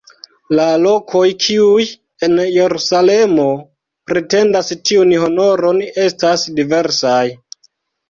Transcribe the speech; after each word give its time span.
La 0.59 0.63
lokoj 0.85 1.25
kiuj 1.47 1.85
en 2.29 2.41
Jerusalemo 2.57 3.47
pretendas 4.13 4.75
tiun 4.91 5.15
honoron 5.29 5.87
estas 6.09 6.51
diversaj. 6.61 7.25